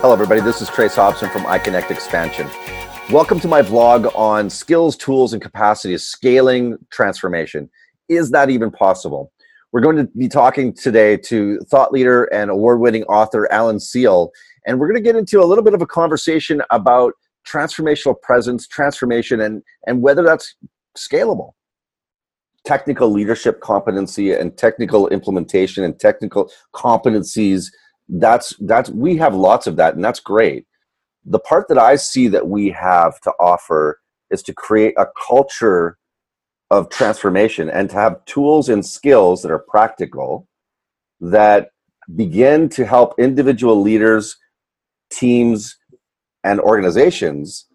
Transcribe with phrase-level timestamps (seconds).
[0.00, 0.40] Hello, everybody.
[0.40, 2.48] This is Trace Hobson from iConnect Expansion.
[3.10, 7.68] Welcome to my vlog on skills, tools, and capacities, scaling transformation.
[8.08, 9.32] Is that even possible?
[9.72, 14.30] We're going to be talking today to thought leader and award winning author Alan Seale,
[14.68, 18.68] and we're going to get into a little bit of a conversation about transformational presence,
[18.68, 20.54] transformation, and, and whether that's
[20.96, 21.54] scalable.
[22.64, 27.72] Technical leadership competency and technical implementation and technical competencies
[28.08, 30.66] that's that's we have lots of that and that's great
[31.24, 34.00] the part that i see that we have to offer
[34.30, 35.98] is to create a culture
[36.70, 40.46] of transformation and to have tools and skills that are practical
[41.20, 41.70] that
[42.14, 44.36] begin to help individual leaders
[45.10, 45.76] teams
[46.44, 47.66] and organizations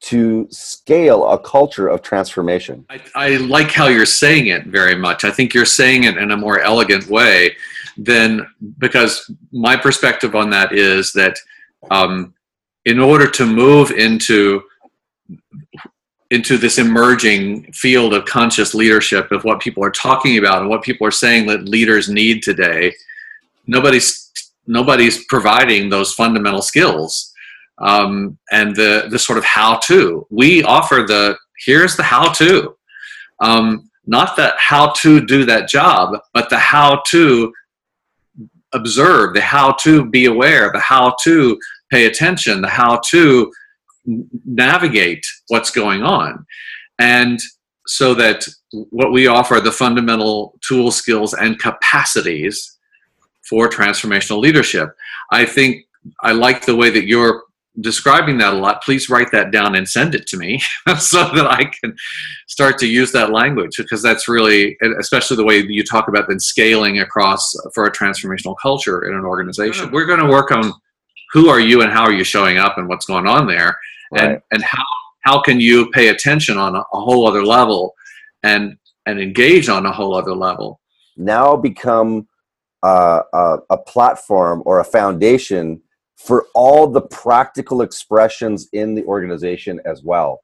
[0.00, 2.84] to scale a culture of transformation.
[2.88, 5.24] I, I, like how you're saying it very much.
[5.24, 7.56] I think you're saying it in a more elegant way
[7.98, 8.46] than
[8.78, 11.36] because my perspective on that is that
[11.90, 12.32] um,
[12.84, 14.62] in order to move into
[16.30, 20.82] into this emerging field of conscious leadership of what people are talking about and what
[20.82, 22.94] people are saying that leaders need today,
[23.66, 24.30] nobody's
[24.66, 27.32] nobody's providing those fundamental skills
[27.78, 30.26] um, and the the sort of how to.
[30.30, 32.76] We offer the here's the how to,
[33.40, 37.52] um, not that how to do that job, but the how to
[38.72, 41.58] observe, the how to be aware, the how to
[41.90, 43.50] pay attention, the how to
[44.44, 46.44] navigate what's going on,
[46.98, 47.38] and
[47.86, 48.46] so that
[48.90, 52.78] what we offer the fundamental tools, skills, and capacities
[53.48, 54.90] for transformational leadership.
[55.32, 55.86] I think
[56.22, 57.44] I like the way that you're
[57.80, 60.60] describing that a lot, please write that down and send it to me
[60.98, 61.94] so that I can
[62.46, 66.40] start to use that language because that's really, especially the way you talk about then
[66.40, 69.90] scaling across for a transformational culture in an organization.
[69.92, 70.72] We're going to work on
[71.32, 73.78] who are you and how are you showing up and what's going on there,
[74.12, 74.24] right.
[74.24, 74.84] and and how
[75.22, 77.94] how can you pay attention on a, a whole other level,
[78.42, 78.76] and
[79.06, 80.80] and engage on a whole other level.
[81.16, 82.28] Now become
[82.82, 85.82] uh, a, a platform or a foundation
[86.18, 90.40] for all the practical expressions in the organization as well.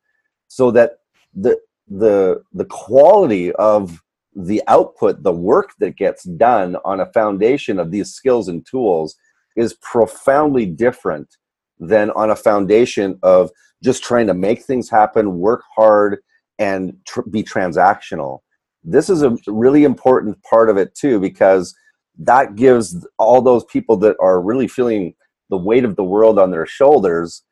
[0.49, 0.99] So that
[1.35, 1.59] the
[1.89, 4.01] the the quality of
[4.37, 9.17] the output the work that gets done on a foundation of these skills and tools
[9.57, 11.37] is profoundly different
[11.79, 13.51] than on a foundation of
[13.83, 16.19] just trying to make things happen work hard
[16.59, 18.41] and tr- be transactional.
[18.85, 21.75] This is a really important part of it too because
[22.19, 25.15] that gives all those people that are really feeling
[25.51, 27.43] the weight of the world on their shoulders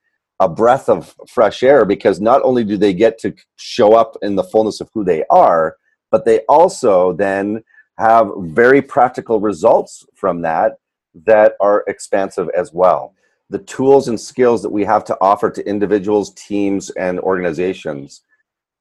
[0.42, 4.34] a breath of fresh air because not only do they get to show up in
[4.34, 5.76] the fullness of who they are,
[6.10, 7.62] but they also then
[7.96, 10.72] have very practical results from that
[11.14, 13.14] that are expansive as well.
[13.50, 18.22] The tools and skills that we have to offer to individuals, teams, and organizations.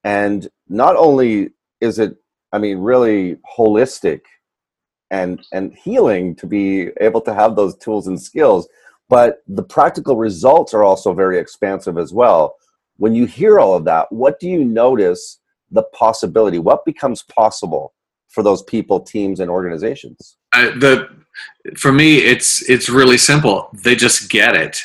[0.02, 2.16] And not only is it,
[2.52, 4.22] I mean, really holistic
[5.12, 8.66] and, and healing to be able to have those tools and skills,
[9.12, 12.56] but the practical results are also very expansive as well.
[12.96, 15.38] When you hear all of that, what do you notice
[15.70, 16.58] the possibility?
[16.58, 17.92] What becomes possible
[18.28, 20.38] for those people, teams, and organizations?
[20.54, 21.10] Uh, the
[21.76, 23.68] for me, it's it's really simple.
[23.84, 24.80] They just get it,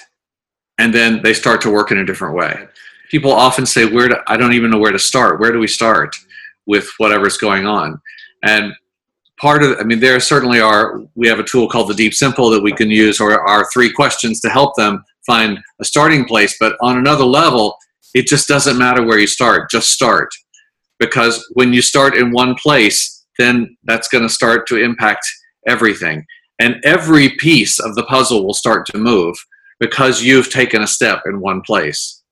[0.77, 2.67] and then they start to work in a different way.
[3.09, 5.39] People often say, "Where do, I don't even know where to start.
[5.39, 6.17] Where do we start
[6.65, 8.01] with whatever's going on?"
[8.43, 8.73] And
[9.39, 12.49] part of i mean there certainly are we have a tool called the deep simple
[12.49, 16.55] that we can use or our three questions to help them find a starting place.
[16.59, 17.77] But on another level
[18.13, 20.29] it just doesn't matter where you start just start.
[20.97, 25.27] Because when you start in one place then that's going to start to impact
[25.67, 26.25] everything.
[26.59, 29.35] And every piece of the puzzle will start to move
[29.79, 32.23] because you've taken a step in one place.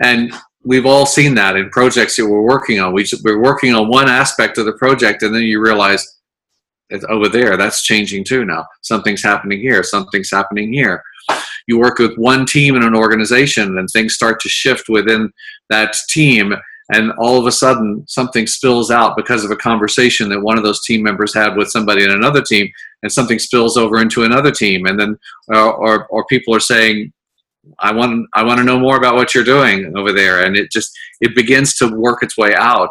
[0.00, 0.32] And
[0.64, 2.92] we've all seen that in projects that we're working on.
[2.92, 6.15] We, we're working on one aspect of the project and then you realize
[6.90, 7.56] it's over there.
[7.56, 8.66] That's changing too now.
[8.82, 9.82] Something's happening here.
[9.82, 11.02] Something's happening here.
[11.66, 15.32] You work with one team in an organization and things start to shift within
[15.68, 16.54] that team
[16.92, 20.62] and all of a sudden something spills out because of a conversation that one of
[20.62, 22.70] those team members had with somebody in another team
[23.02, 25.18] and something spills over into another team and then
[25.52, 27.12] uh, or, or people are saying
[27.80, 30.70] i want i want to know more about what you're doing over there and it
[30.70, 32.90] just it begins to work its way out.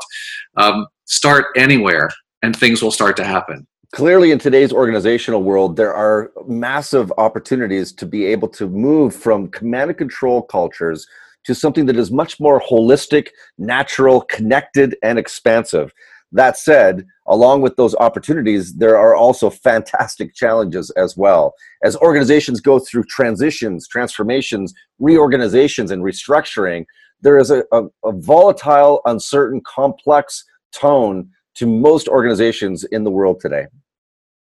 [0.58, 2.10] Um, start anywhere
[2.42, 7.94] and things will start to happen clearly in today's organizational world there are massive opportunities
[7.94, 11.08] to be able to move from command and control cultures
[11.46, 15.94] to something that is much more holistic natural connected and expansive
[16.34, 21.54] That said, along with those opportunities, there are also fantastic challenges as well.
[21.82, 26.84] As organizations go through transitions, transformations, reorganizations, and restructuring,
[27.22, 30.44] there is a, a, a volatile, uncertain, complex
[30.74, 33.68] tone to most organizations in the world today.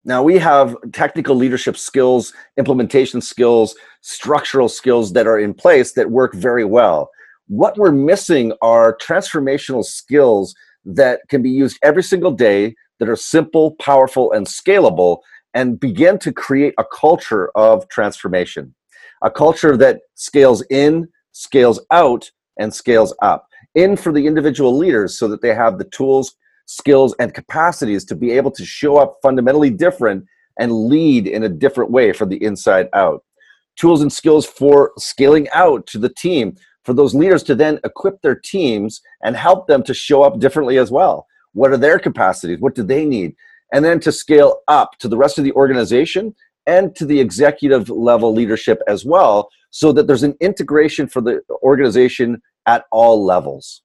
[0.05, 6.09] Now, we have technical leadership skills, implementation skills, structural skills that are in place that
[6.09, 7.09] work very well.
[7.47, 10.55] What we're missing are transformational skills
[10.85, 15.19] that can be used every single day that are simple, powerful, and scalable
[15.53, 18.73] and begin to create a culture of transformation.
[19.21, 23.47] A culture that scales in, scales out, and scales up.
[23.75, 26.35] In for the individual leaders so that they have the tools,
[26.69, 30.23] skills, and capacities to be able to show up fundamentally different
[30.59, 33.23] and lead in a different way from the inside out.
[33.75, 38.21] Tools and skills for scaling out to the team, for those leaders to then equip
[38.21, 41.25] their teams and help them to show up differently as well.
[41.53, 42.59] What are their capacities?
[42.59, 43.35] What do they need?
[43.73, 46.35] And then to scale up to the rest of the organization
[46.67, 51.41] and to the executive level leadership as well, so that there's an integration for the
[51.63, 53.81] organization at all levels.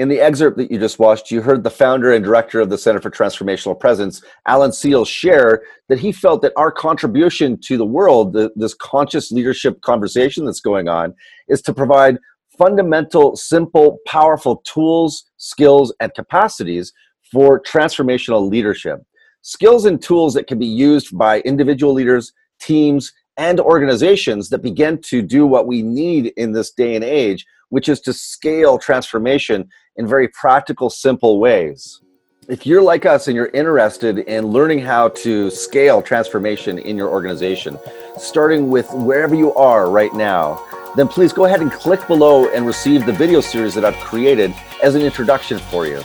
[0.00, 2.78] In the excerpt that you just watched, you heard the founder and director of the
[2.78, 7.84] Center for Transformational Presence, Alan Seales, share that he felt that our contribution to the
[7.84, 11.12] world, the, this conscious leadership conversation that's going on,
[11.48, 12.16] is to provide
[12.56, 16.94] fundamental, simple, powerful tools, skills, and capacities
[17.30, 19.00] for transformational leadership.
[19.42, 24.98] Skills and tools that can be used by individual leaders, teams, and organizations that begin
[25.02, 29.68] to do what we need in this day and age, which is to scale transformation
[29.96, 32.00] in very practical, simple ways.
[32.48, 37.08] If you're like us and you're interested in learning how to scale transformation in your
[37.08, 37.78] organization,
[38.18, 40.64] starting with wherever you are right now,
[40.96, 44.52] then please go ahead and click below and receive the video series that I've created
[44.82, 46.02] as an introduction for you.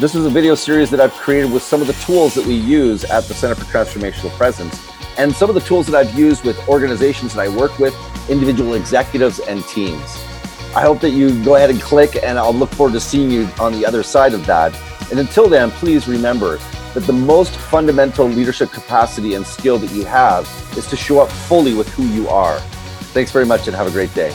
[0.00, 2.54] This is a video series that I've created with some of the tools that we
[2.54, 4.84] use at the Center for Transformational Presence
[5.16, 7.94] and some of the tools that I've used with organizations that I work with,
[8.28, 10.23] individual executives, and teams.
[10.76, 13.48] I hope that you go ahead and click, and I'll look forward to seeing you
[13.60, 14.76] on the other side of that.
[15.10, 16.58] And until then, please remember
[16.94, 21.30] that the most fundamental leadership capacity and skill that you have is to show up
[21.30, 22.58] fully with who you are.
[23.14, 24.34] Thanks very much and have a great day.